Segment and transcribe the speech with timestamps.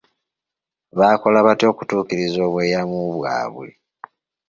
[0.97, 3.67] Baakola batya okutuukiriza obweyamu bwabwe?